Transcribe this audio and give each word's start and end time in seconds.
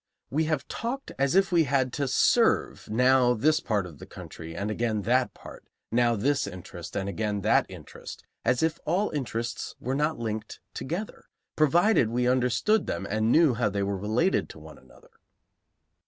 We 0.31 0.45
have 0.45 0.67
talked 0.67 1.11
as 1.19 1.35
if 1.35 1.51
we 1.51 1.65
had 1.65 1.93
to 1.93 2.07
serve 2.07 2.89
now 2.89 3.35
this 3.35 3.59
part 3.59 3.85
of 3.85 3.99
the 3.99 4.07
country 4.07 4.55
and 4.55 4.71
again 4.71 5.03
that 5.03 5.35
part, 5.35 5.67
now 5.91 6.15
this 6.15 6.47
interest 6.47 6.95
and 6.95 7.07
again 7.07 7.41
that 7.41 7.67
interest; 7.69 8.23
as 8.43 8.63
if 8.63 8.79
all 8.85 9.11
interests 9.11 9.75
were 9.79 9.93
not 9.93 10.17
linked 10.17 10.59
together, 10.73 11.25
provided 11.55 12.09
we 12.09 12.27
understood 12.27 12.87
them 12.87 13.05
and 13.11 13.31
knew 13.31 13.53
how 13.53 13.69
they 13.69 13.83
were 13.83 13.95
related 13.95 14.49
to 14.49 14.57
one 14.59 14.79
another. 14.79 15.11